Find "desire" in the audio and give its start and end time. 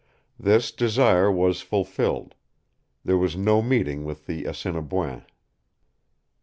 0.71-1.31